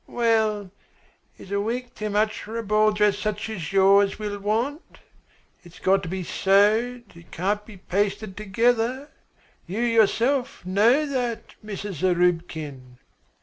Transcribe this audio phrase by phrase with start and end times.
[0.07, 0.71] "Well,
[1.37, 4.97] is a week too much for a ball dress such as you will want?
[5.63, 9.11] It's got to be sewed, it can't be pasted together,
[9.67, 12.01] You, yourself, know that, Mrs.
[12.01, 12.97] Zarubkin."